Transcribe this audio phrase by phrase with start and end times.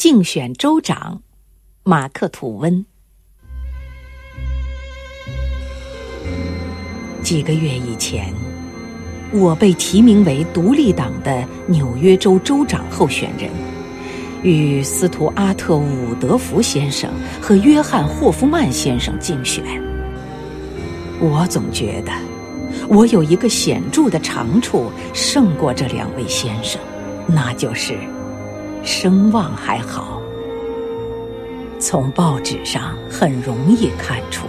[0.00, 1.20] 竞选州长，
[1.82, 2.86] 马克·吐温。
[7.22, 8.32] 几个月以前，
[9.30, 13.50] 我被提名为独立党的纽约州州长候选人，
[14.42, 19.62] 与斯图阿特·伍德福先生和约翰·霍夫曼先生竞选。
[21.20, 22.12] 我总觉得，
[22.88, 26.80] 我有一个显著的长处胜过这两位先生，
[27.26, 27.98] 那就是。
[28.82, 30.20] 声望还好，
[31.78, 34.46] 从报纸上很容易看出，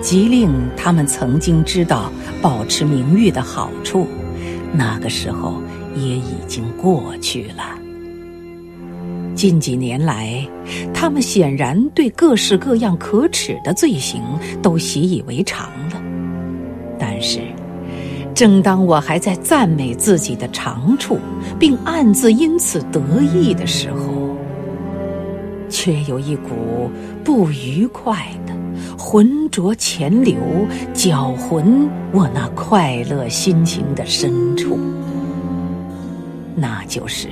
[0.00, 4.06] 即令他们曾经知道保持名誉的好处，
[4.72, 5.62] 那个时候
[5.94, 7.78] 也已经过去了。
[9.34, 10.46] 近几年来，
[10.92, 14.22] 他们显然对各式各样可耻的罪行
[14.60, 16.02] 都习以为常了，
[16.98, 17.40] 但是。
[18.34, 21.18] 正当我还在赞美自己的长处，
[21.58, 24.36] 并暗自因此得意的时候，
[25.68, 26.88] 却有一股
[27.24, 28.54] 不愉快的、
[28.96, 30.36] 浑浊潜流，
[30.94, 34.78] 搅浑我那快乐心情的深处。
[36.54, 37.28] 那就是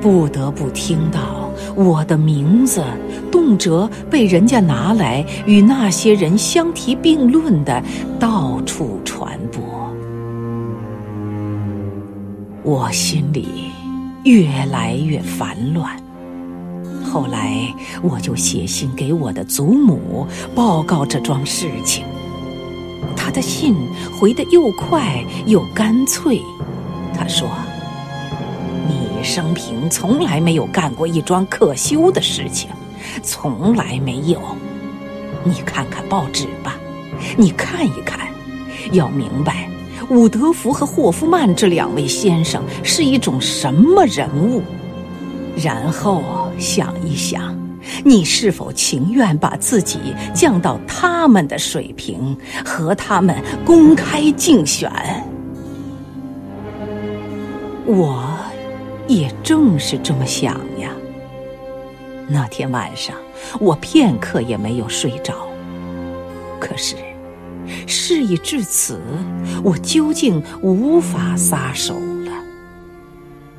[0.00, 2.82] 不得不听到我的名字，
[3.30, 7.82] 动辄被人家拿来与那些人相提并论的
[8.18, 9.38] 到处传
[12.64, 13.72] 我心里
[14.24, 16.00] 越来越烦乱，
[17.04, 17.66] 后来
[18.02, 22.04] 我就写信给我的祖母报告这桩事情。
[23.16, 23.74] 他的信
[24.12, 26.40] 回得又快又干脆。
[27.12, 27.48] 他说
[28.86, 32.70] ：“你生平从来没有干过一桩可羞的事情，
[33.24, 34.40] 从来没有。
[35.42, 36.76] 你看看报纸吧，
[37.36, 38.28] 你看一看，
[38.92, 39.68] 要明白。”
[40.08, 44.62] 伍德福和霍夫曼这两位先生是一种什么人物？
[45.56, 46.22] 然后
[46.58, 47.56] 想一想，
[48.04, 49.98] 你是否情愿把自己
[50.34, 54.90] 降到他们的水平，和他们公开竞选？
[57.84, 58.24] 我
[59.06, 60.90] 也正是这么想呀。
[62.28, 63.14] 那天晚上，
[63.60, 65.34] 我片刻也没有睡着。
[66.58, 66.96] 可是。
[67.86, 69.00] 事已至此，
[69.62, 72.32] 我究竟无法撒手了。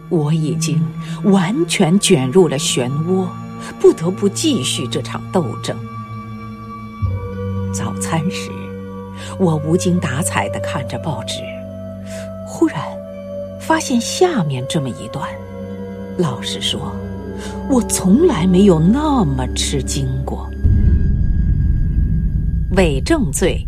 [0.09, 0.81] 我已经
[1.24, 3.25] 完全卷入了漩涡，
[3.80, 5.75] 不得不继续这场斗争。
[7.74, 8.52] 早餐时，
[9.40, 11.35] 我无精打采地看着报纸，
[12.47, 12.80] 忽然
[13.59, 15.28] 发现下面这么一段。
[16.18, 16.94] 老实说，
[17.70, 20.47] 我从来没有那么吃惊过。
[22.75, 23.68] 伪证罪。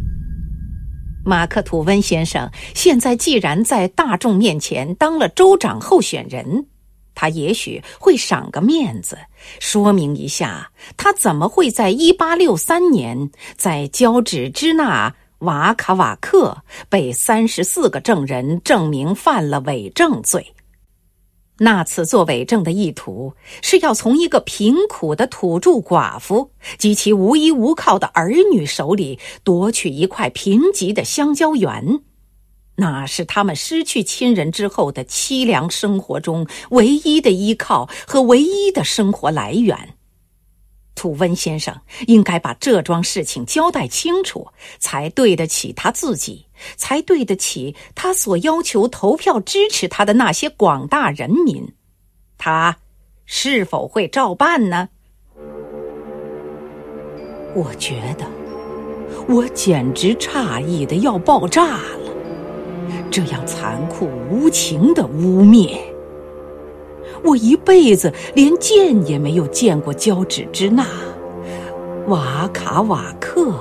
[1.26, 6.68] 马克·吐温先生现在既然在大众面前当了州长候选人，
[7.16, 9.18] 他也许会赏个面子，
[9.60, 16.56] 说明一下他怎么会在1863年在交趾支那瓦卡瓦克
[16.90, 20.54] 被三十四个证人证明犯了伪证罪。
[21.60, 32.02] 那次作伪证的意图是要从一个贫苦的土著寡妇及其无依无靠的儿女手里夺取一块贫瘠的香蕉园，
[32.76, 39.96] 那是他们失去亲人之后的凄凉生活中唯一的依靠和唯一的生活来源。
[40.96, 44.48] 吐温先生应该把这桩事情交代清楚，
[44.80, 46.46] 才对得起他自己，
[46.78, 51.74] 才对得起他所要求投票支持他的那些广大人民。
[52.38, 52.78] 他
[53.26, 54.90] 是否会照办呢？
[57.54, 58.26] 我觉得，
[59.28, 62.16] 我简直诧异的要爆炸了！
[63.10, 65.95] 这样残酷无情的污蔑。
[67.26, 70.86] 我一辈子连见也没有见过交趾支那，
[72.08, 73.52] 瓦卡瓦克，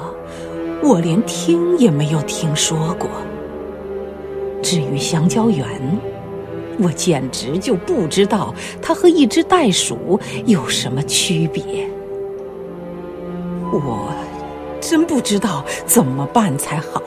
[0.83, 3.09] 我连听也没有听说过。
[4.63, 5.67] 至于香蕉园，
[6.79, 11.63] 我简直就不知道它和一只袋鼠有什么区别。
[13.73, 14.13] 我
[14.79, 17.03] 真不知道怎么办才好，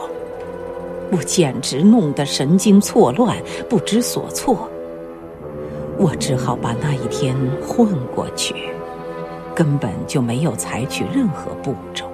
[1.11, 3.37] 我简直弄得神经错乱，
[3.69, 4.67] 不知所措。
[5.97, 8.53] 我只好把那一天混过去，
[9.55, 12.05] 根本就没有采取任何步骤。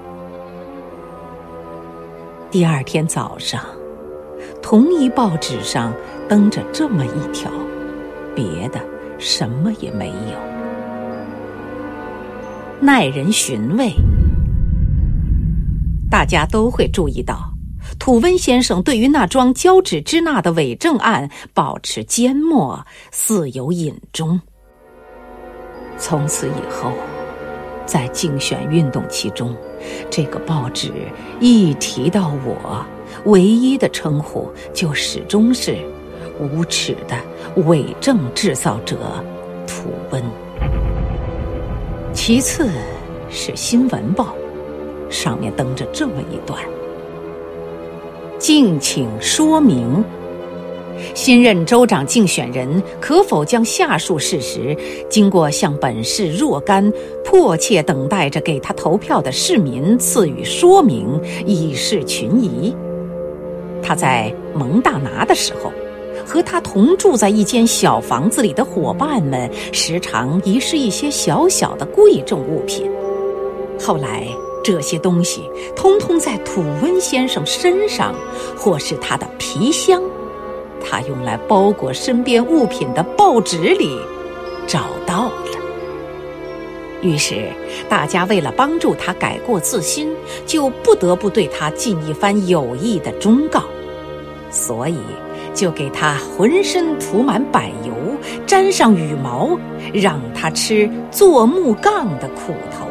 [2.49, 3.61] 第二天早上，
[4.61, 5.93] 同一报纸上
[6.29, 7.51] 登着这么一条，
[8.33, 8.79] 别的
[9.19, 10.39] 什么也没有。
[12.79, 13.93] 耐人寻味，
[16.09, 17.52] 大家都会注意到。
[17.99, 24.39] 土温先生对于那桩交趾支那的伪证案保持缄默，似有隐衷。
[25.97, 26.91] 从此以后，
[27.85, 29.55] 在竞选运动其中，
[30.09, 30.91] 这个报纸
[31.39, 32.85] 一提到我，
[33.25, 35.77] 唯一的称呼就始终是
[36.41, 37.15] “无耻的
[37.67, 38.97] 伪证制造者”
[39.67, 40.21] 吐温。
[42.11, 42.69] 其次
[43.29, 44.35] 是《新闻报》，
[45.11, 46.61] 上面登着这么一段
[48.43, 50.03] ：“敬请说明。”
[51.15, 54.75] 新任州长竞选人可否将下述事实，
[55.09, 56.91] 经过向本市若干
[57.23, 61.07] 迫切等待着给他投票的市民赐予说明，
[61.45, 62.75] 以示群疑？
[63.81, 65.71] 他在蒙大拿的时候，
[66.25, 72.89] 和他同住在一间小房子里的伙伴们，时常遗失一些小小的贵重物品。
[73.79, 74.27] 后来，
[74.63, 78.15] 这些东西通通在土温先生身上，
[78.57, 80.01] 或是他的皮箱。
[80.85, 83.99] 他用来包裹身边物品的报纸里
[84.67, 85.59] 找到了，
[87.01, 87.47] 于是
[87.87, 90.13] 大家为了帮助他改过自新，
[90.45, 93.63] 就不得不对他尽一番有益的忠告，
[94.51, 94.97] 所以
[95.53, 97.93] 就给他浑身涂满柏油，
[98.45, 99.57] 沾上羽毛，
[99.93, 102.87] 让他吃做木杠的苦头，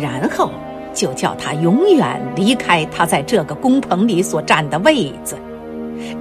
[0.00, 0.50] 然后
[0.94, 5.36] 就叫他永远离开他在这个工棚里所占的位子。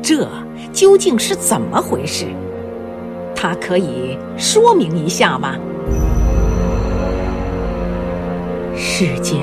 [0.01, 0.27] 这。
[0.71, 2.27] 究竟是怎么回事？
[3.35, 5.55] 他可以说明一下吗？
[8.75, 9.39] 世间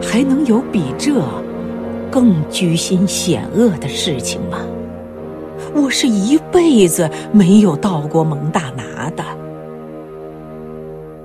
[0.00, 1.20] 还能有比这
[2.10, 4.60] 更居心险恶的事情吗？
[5.74, 9.22] 我是一辈子没有到过蒙大拿的。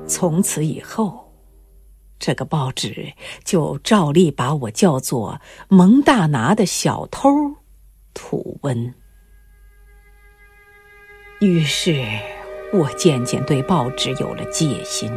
[0.08, 1.21] 从此以后，
[2.22, 3.14] 这个报纸
[3.44, 7.28] 就照例把我叫做蒙大拿的小偷
[8.14, 8.94] 土温。
[11.40, 12.06] 于是，
[12.72, 15.12] 我渐渐对报纸有了戒心，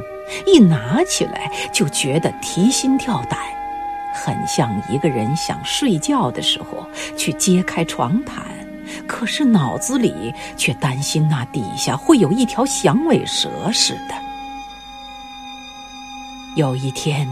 [0.47, 3.39] 一拿起来就觉得提心吊胆，
[4.15, 6.87] 很像一个人想睡觉的时候
[7.19, 8.47] 去揭开床毯，
[9.07, 14.34] 可是脑子里却担心那底下会有一条响尾蛇似的。
[16.57, 17.29] 有一天，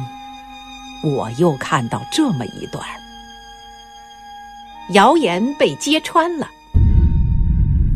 [1.04, 2.84] 我又看到这么一段：
[4.94, 6.48] 谣言被揭穿了。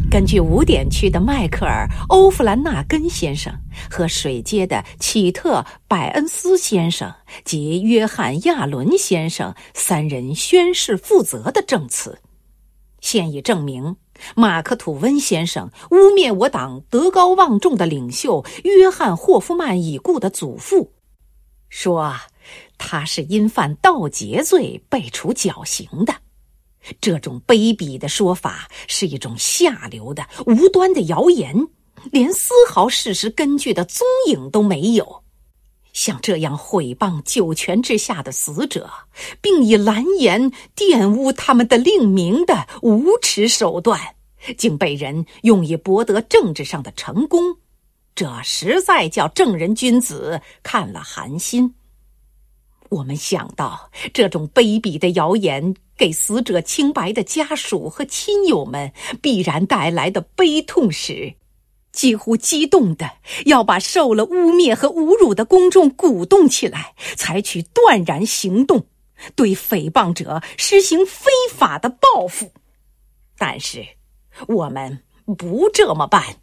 [0.09, 3.53] 根据五点区的迈克尔·欧弗兰纳根先生
[3.91, 7.13] 和水街的启特·百恩斯先生
[7.45, 12.21] 及约翰·亚伦先生三人宣誓负责的证词，
[13.01, 13.97] 现已证明，
[14.37, 20.93] 马克·吐温先生污蔑我党德高望重的领袖约翰·霍夫曼已故的祖父，
[21.69, 22.15] 说
[22.79, 26.15] 他是因犯盗劫罪被处绞刑的。
[27.01, 31.67] 这种卑鄙的说法是一种下流的、无端的谣言，
[32.13, 35.25] 连丝毫事实根据的踪影都没有。
[35.93, 38.89] 像这样毁谤九泉之下的死者，
[39.41, 44.15] 并以蓝言玷污他们的令名的无耻手段，
[44.59, 47.57] 竟被人用以博得政治上的成功，
[48.17, 51.73] 这实在叫正人君子看了寒心。
[52.89, 55.77] 我们想到这种卑鄙的谣言。
[55.99, 58.93] 给死者清白的家属和亲友们
[59.23, 61.33] 必然带来的悲痛时，
[61.91, 63.11] 几乎激动的
[63.47, 68.85] 要把受了污蔑和侮辱的公众鼓动起来，采取断然行动，
[69.35, 72.53] 对诽谤者实行非法的报复。
[73.39, 73.83] 但是，
[74.49, 75.03] 我们
[75.39, 76.37] 不这么办，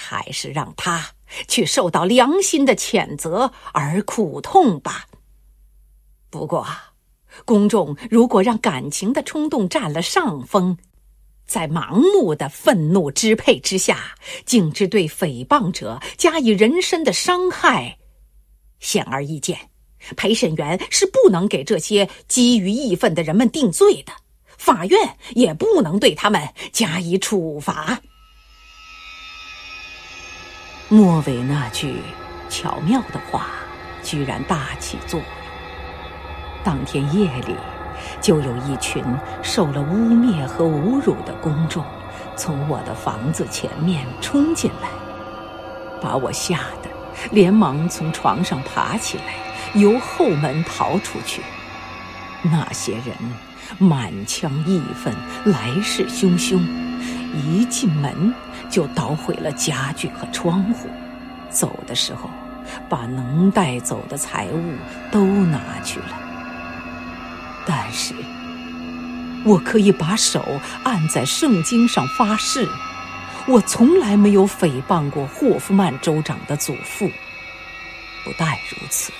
[0.00, 1.04] 还是让他
[1.48, 5.04] 去受到良心的谴责而苦痛吧。
[6.30, 6.64] 不过。
[7.44, 10.76] 公众如果让感情的冲动占了上风，
[11.46, 17.96] 在盲目的愤怒支配之下，径直对诽谤者加以人身的伤害，
[18.80, 19.56] 显而易见，
[20.16, 24.12] 陪审员是不能给这些基于义愤的人们定罪的，
[24.56, 28.00] 法院也不能对他们加以处罚。
[30.90, 32.00] 末尾那句
[32.48, 33.48] 巧妙的话，
[34.02, 35.28] 居然大起作用。
[36.64, 37.54] 当天夜里，
[38.22, 39.04] 就有一群
[39.42, 41.84] 受了污蔑和侮辱的公众，
[42.36, 44.88] 从我的房子前面冲进来，
[46.00, 46.88] 把我吓得
[47.32, 49.34] 连忙从床上爬起来，
[49.74, 51.42] 由后门逃出去。
[52.40, 53.14] 那些人
[53.78, 55.14] 满腔义愤，
[55.44, 56.58] 来势汹汹，
[57.34, 58.32] 一进门
[58.70, 60.88] 就捣毁了家具和窗户，
[61.50, 62.30] 走的时候
[62.88, 64.74] 把能带走的财物
[65.10, 66.18] 都拿去了。
[67.66, 68.14] 但是，
[69.44, 70.44] 我可以把手
[70.84, 72.68] 按在圣经上发誓，
[73.46, 77.08] 我从来没有诽谤过霍夫曼州长的祖父。
[78.24, 79.12] 不但如此，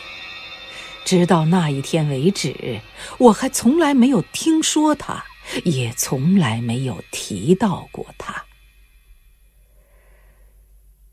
[1.04, 2.80] 直到那一天为止，
[3.18, 5.25] 我还从来没有听说他，
[5.64, 8.45] 也从来没有提到过他。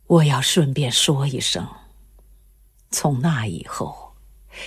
[0.07, 1.67] 我要顺便说一声，
[2.91, 4.13] 从那以后，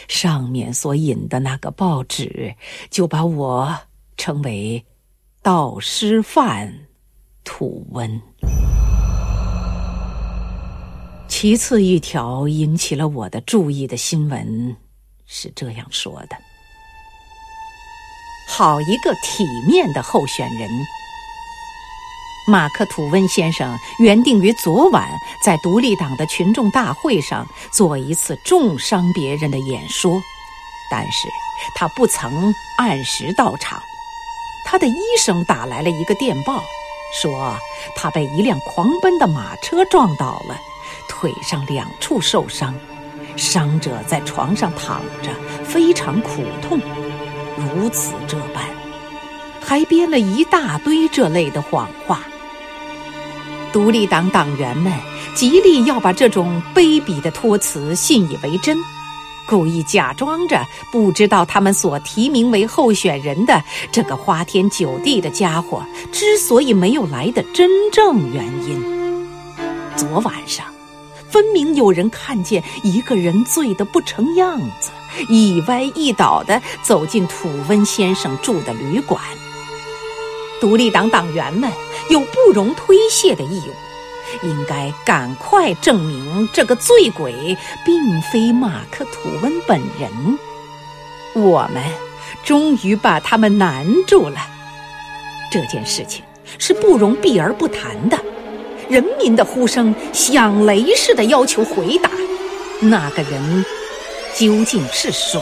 [0.08, 2.54] 上面所引的那个报纸
[2.90, 3.78] 就把我
[4.16, 4.84] 称为
[5.42, 6.88] “盗师范”
[7.44, 8.20] 土温。
[11.28, 14.76] 其次一条引起了我的注意的新闻
[15.26, 16.36] 是这样说的：
[18.48, 20.68] 好一个体面的候选人！
[22.48, 25.06] 马克·吐温先生原定于昨晚
[25.44, 30.20] 在独立党的群众大会上做一次重伤别人的演说，
[30.90, 31.28] 但是
[31.76, 33.80] 他不曾按时到场。
[34.64, 36.64] 他的医生打来了一个电报，
[37.20, 37.54] 说
[37.94, 40.58] 他被一辆狂奔的马车撞倒了，
[41.06, 42.74] 腿上两处受伤，
[43.36, 45.30] 伤者在床上躺着，
[45.64, 46.80] 非常苦痛。
[47.58, 48.64] 如此这般，
[49.60, 52.20] 还编了一大堆这类的谎话。
[53.72, 54.92] 独立党党员们
[55.34, 58.78] 极力要把这种卑鄙的托辞信以为真，
[59.46, 63.62] 故意假装着不知道他们所提名为候选人的
[63.92, 68.82] 这个花天酒地的家伙之所以没有来的真正原因。
[69.96, 70.64] 昨晚上，
[71.28, 74.90] 分明有人看见一个人醉得不成样子，
[75.28, 79.20] 一歪一倒地走进土温先生住的旅馆。
[80.60, 81.70] 独立党党员们
[82.10, 90.38] 有不容推卸的义务，应该赶快证明这个醉鬼并非马克·吐温本人。
[91.34, 91.82] 我们
[92.44, 94.36] 终于把他们难住了。
[95.50, 96.24] 这件事情
[96.58, 98.18] 是不容避而不谈的。
[98.88, 102.10] 人民的呼声响雷似的要求回答：
[102.80, 103.64] 那个人
[104.38, 105.40] 究竟是谁？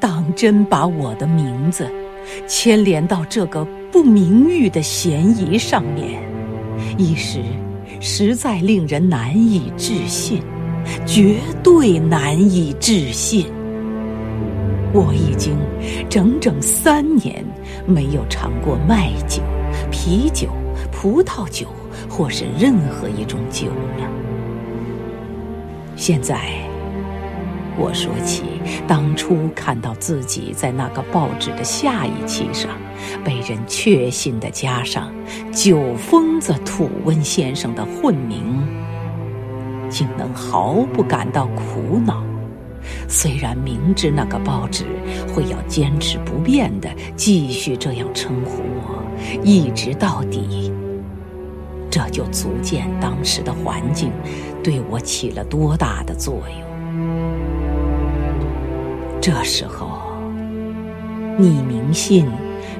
[0.00, 1.86] 当真把我的名字。
[2.48, 6.22] 牵连到这个不名誉的嫌疑上面，
[6.96, 7.42] 一时
[8.00, 10.42] 实在令人难以置信，
[11.06, 13.52] 绝对难以置信。
[14.94, 15.54] 我已经
[16.08, 17.44] 整整三年
[17.86, 19.42] 没有尝过麦酒、
[19.92, 20.48] 啤酒、
[20.90, 21.66] 葡萄酒，
[22.08, 24.10] 或是任何一种酒了。
[25.96, 26.38] 现在。
[27.78, 28.44] 我说起
[28.88, 32.70] 当初看到自己在那个报纸的下一期上，
[33.22, 35.12] 被人确信的加上
[35.52, 38.66] “酒疯子土温先生”的混名，
[39.90, 42.24] 竟能毫不感到苦恼。
[43.08, 44.86] 虽然明知那个报纸
[45.34, 49.04] 会要坚持不变的继续这样称呼我，
[49.44, 50.72] 一直到底，
[51.96, 54.12] 这就足见当时的环境
[54.62, 56.62] 对我起了多大的作用。
[59.18, 59.98] 这时候，
[61.38, 62.30] 匿名信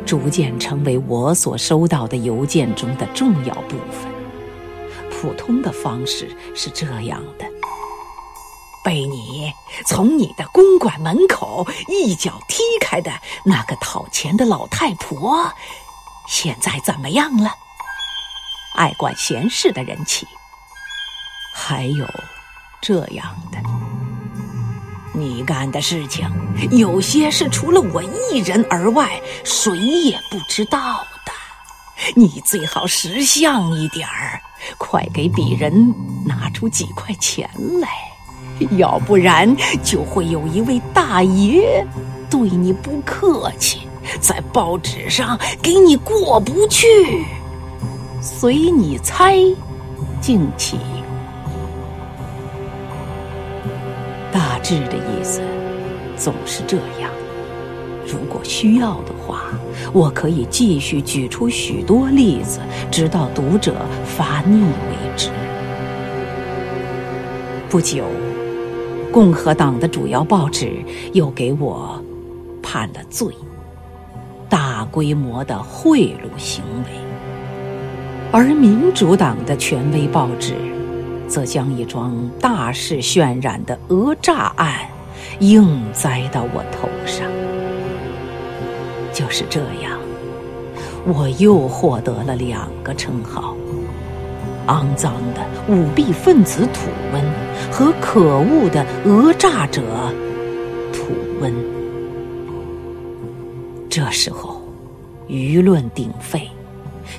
[0.05, 4.13] 逐渐成为我所收到的邮件中的重要部分。
[5.11, 7.47] 普通的方式是这样的：
[8.85, 9.51] 被你
[9.87, 13.11] 从你的公馆门口一脚踢开的
[13.47, 15.51] 那个讨钱的老太婆，
[16.29, 17.51] 现在怎么样了？
[18.77, 20.27] 爱管闲事的人气。
[21.53, 22.07] 还有
[22.81, 23.59] 这样的。
[25.13, 26.31] 你干的事情，
[26.73, 31.33] 有些是除了我一人而外，谁也不知道的。
[32.15, 34.39] 你最好识相一点儿，
[34.77, 35.95] 快给鄙人
[36.27, 37.49] 拿出几块钱
[37.81, 37.89] 来，
[38.77, 41.83] 要不然就会有一位大爷
[42.29, 43.89] 对你不客气，
[44.21, 47.25] 在报纸上给你过不去。
[48.21, 49.39] 随你猜，
[50.21, 50.79] 敬起。
[54.33, 55.41] 大致的意思
[56.17, 57.11] 总是这样。
[58.07, 59.45] 如果需要的话，
[59.93, 65.31] 我可以继续举出许多例子，直到读者发腻为止。
[67.69, 68.05] 不久，
[69.13, 72.03] 共和党的主要报纸又给我
[72.63, 73.29] 判了罪：
[74.49, 77.06] 大规模的贿赂行为。
[78.33, 80.55] 而民主党的权威报纸。
[81.29, 84.89] 则将一桩大肆渲染的讹诈案
[85.41, 87.29] 硬栽到我头上。
[89.13, 89.99] 就是这样，
[91.05, 93.57] 我又获得了两个称号：
[94.69, 97.21] 肮脏的舞弊分子土温
[97.73, 99.83] 和可恶的讹诈者
[100.93, 101.53] 土温。
[103.91, 104.63] 这时候，
[105.29, 106.49] 舆论鼎沸，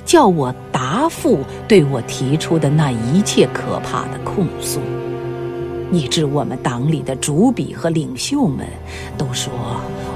[0.04, 4.80] 叫我答复对我提出的那一切可怕的控诉，
[5.92, 8.66] 以致我们党里的主笔和领袖们
[9.16, 9.52] 都说，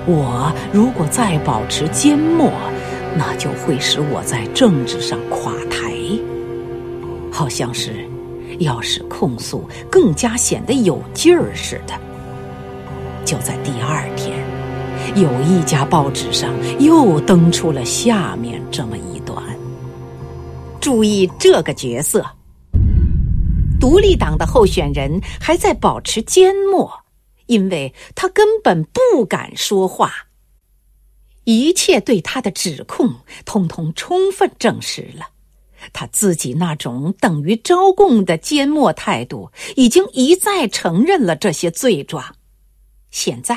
[0.07, 2.50] 我如果再保持缄默，
[3.17, 5.93] 那就会使我在政治上垮台，
[7.31, 7.93] 好像是
[8.59, 11.95] 要使控诉更加显得有劲儿似的。
[13.25, 14.37] 就在第二天，
[15.14, 19.22] 有一家报纸上又登出了下面这么一。
[20.83, 22.27] 注意这个角色，
[23.79, 26.93] 独立党的候选人还在保持缄默，
[27.47, 30.12] 因为他根本不敢说话。
[31.45, 35.29] 一切对他的指控，通通充分证实了
[35.93, 42.25] 他自己那种等于招供的缄默态度，已经一再承认了这些罪状。
[43.12, 43.57] 现在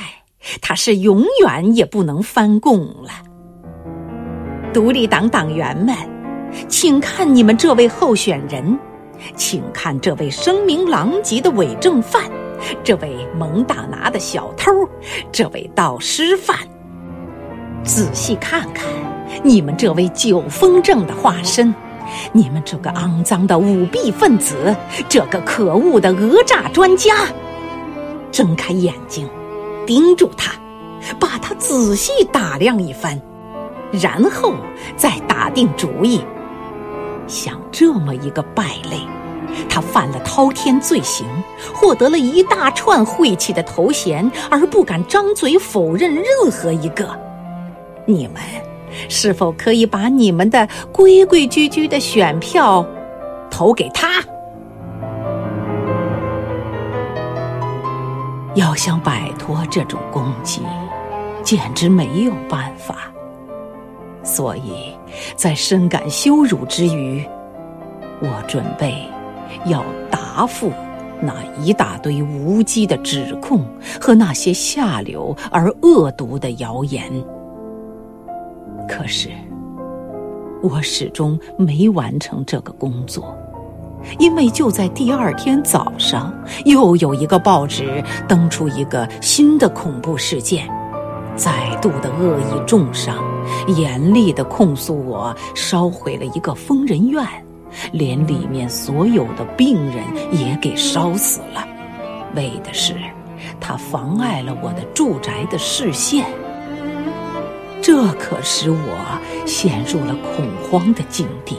[0.62, 3.10] 他是永远也不能翻供了。
[4.72, 5.96] 独立党党员们，
[6.68, 8.78] 请看你们这位候选人，
[9.36, 12.24] 请看这位声名狼藉的伪证犯，
[12.84, 14.72] 这位蒙大拿的小偷，
[15.32, 16.58] 这位盗尸犯。
[17.84, 18.86] 仔细看看
[19.44, 21.74] 你们这位酒疯症的化身，
[22.32, 24.76] 你们这个肮脏的舞弊分子，
[25.08, 27.14] 这个可恶的讹诈专家，
[28.32, 29.30] 睁开眼睛。
[29.86, 30.52] 盯住他，
[31.20, 33.22] 把他仔细打量一番，
[33.92, 34.56] 然后
[34.96, 36.22] 再打定主意。
[37.28, 39.00] 像这么一个败类，
[39.70, 41.26] 他犯了滔天罪行，
[41.74, 47.08] 获得了一大串晦气的头衔，而不敢张嘴否认任何一个。
[48.06, 48.42] 你们
[49.10, 52.86] 是否可以把你们的规规矩矩的选票
[53.50, 54.24] 投给他？
[58.54, 60.62] 要想摆脱这种攻击，
[61.44, 63.12] 简直没有办法。
[64.26, 64.92] 所以
[65.38, 67.24] 在深感羞辱之余，
[68.20, 69.04] 我准备
[69.68, 70.72] 要答复
[71.22, 73.64] 那一大堆无稽的指控
[74.02, 77.10] 和那些下流而恶毒的谣言。
[78.90, 79.30] 可是，
[80.62, 83.38] 我始终没完成这个工作。
[84.20, 86.32] 因为就在第二天早上，
[86.66, 90.68] 又有一个报纸登出一个新的恐怖事件，
[91.36, 93.18] 再度的恶意重伤，
[93.68, 97.26] 严厉的控诉我烧毁了一个疯人院，
[97.92, 101.68] 连里面所有的病人也给烧死了，
[102.36, 102.96] 为的是
[103.60, 106.26] 他妨碍了我的住宅的视线。
[107.82, 111.58] 这可使我陷入了恐慌的境地。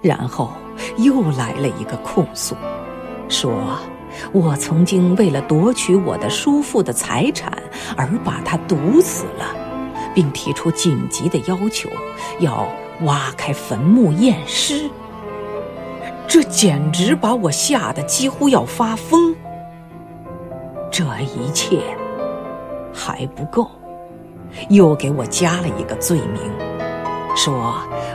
[0.00, 0.50] 然后。
[0.98, 2.54] 又来了一个控诉，
[3.30, 3.50] 说
[4.30, 7.50] 我曾经为了夺取我的叔父的财产
[7.96, 9.56] 而把他毒死了，
[10.16, 11.90] 并提出紧急的要求，
[12.40, 12.66] 要
[13.02, 14.88] 挖开坟墓验尸。
[16.26, 19.36] 这简直把我吓得几乎要发疯。
[20.90, 21.82] 这一切
[22.94, 23.70] 还不够，
[24.70, 26.50] 又给我加了一个罪名。
[27.34, 27.54] 说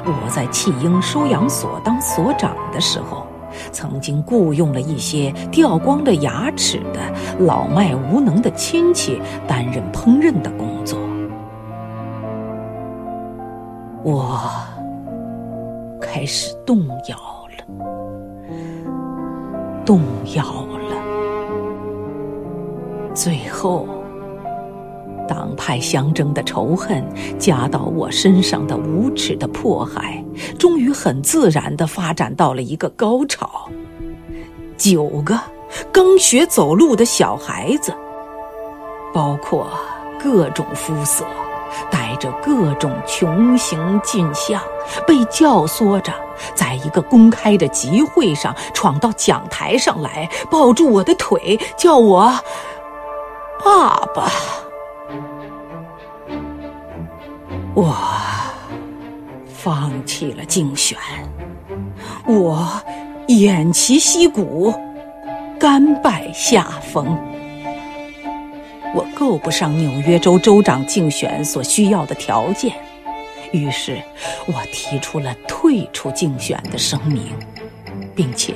[0.04, 3.28] 我在弃婴收养所当所长的时候，
[3.72, 7.00] 曾经雇佣了一些掉光了牙齿的
[7.46, 10.98] 老迈无能的亲戚担任烹饪的工作。
[14.04, 14.40] 我
[16.02, 17.18] 开始动摇
[17.58, 17.64] 了，
[19.86, 20.02] 动
[20.36, 20.96] 摇了，
[23.14, 23.88] 最后。
[25.28, 27.02] 党派相争的仇恨
[27.40, 30.22] 加到我身上的无耻的迫害，
[30.60, 33.70] 终于很自然的发展到了一个高潮。
[34.76, 35.40] 九个
[35.90, 37.94] 刚学走路的小孩子，
[39.14, 39.68] 包括
[40.22, 41.24] 各种肤色、
[41.90, 44.62] 带着各种穷形尽相，
[45.08, 46.14] 被教唆着，
[46.54, 52.32] 在一个公开的集会上闯到讲台上来，抱住我的腿，叫我
[53.64, 54.32] 爸爸。
[57.74, 57.96] 我
[59.48, 60.98] 放弃了竞选，
[62.26, 62.68] 我
[63.28, 64.74] 偃旗息鼓，
[65.58, 67.18] 甘拜下风。
[68.94, 72.76] 我够不上纽约州州长竞选所需要的条件，
[73.52, 74.02] 于是
[74.46, 77.24] 我提出了退出竞选的声明，
[78.14, 78.54] 并且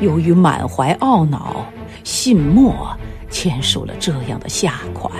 [0.00, 1.66] 由于满怀懊恼，
[2.04, 2.96] 信墨
[3.30, 5.12] 签署了这样的下款。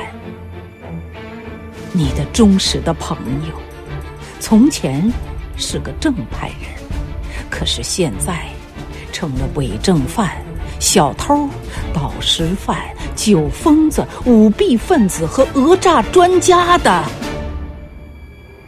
[1.92, 3.16] 你的忠实的朋
[3.48, 3.54] 友，
[4.40, 5.12] 从前
[5.56, 6.82] 是个正派人，
[7.50, 8.46] 可是现在
[9.12, 10.32] 成了伪证犯、
[10.78, 11.48] 小偷、
[11.92, 12.78] 盗尸犯、
[13.16, 17.02] 酒疯子、舞弊分子和讹诈专家的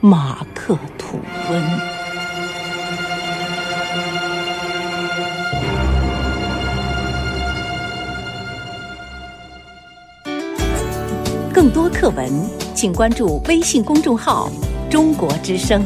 [0.00, 1.20] 马克吐。
[1.50, 1.62] 温。
[11.52, 12.32] 更多课文，
[12.74, 14.48] 请关注微信公众号
[14.88, 15.84] “中国之声”。